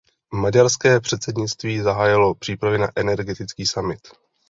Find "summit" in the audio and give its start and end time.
3.65-4.07